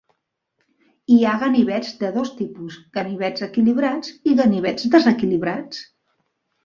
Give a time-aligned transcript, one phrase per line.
[1.15, 5.85] Hi ha ganivets de dos tipus, ganivets equilibrats i ganivets desequilibrats.